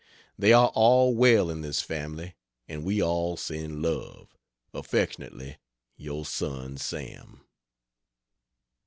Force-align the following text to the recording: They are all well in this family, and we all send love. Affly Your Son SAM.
They 0.35 0.51
are 0.51 0.69
all 0.69 1.13
well 1.13 1.51
in 1.51 1.61
this 1.61 1.79
family, 1.83 2.33
and 2.67 2.83
we 2.83 3.03
all 3.03 3.37
send 3.37 3.83
love. 3.83 4.35
Affly 4.73 5.57
Your 5.95 6.25
Son 6.25 6.77
SAM. 6.77 7.45